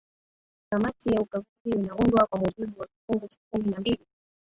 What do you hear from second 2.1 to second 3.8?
kwa mujibu wa kifungu cha kumi na